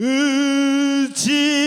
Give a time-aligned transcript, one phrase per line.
[0.00, 1.59] 日记。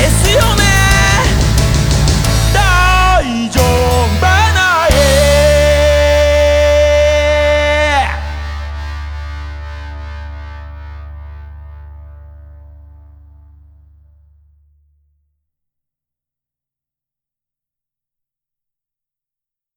[0.00, 0.27] It's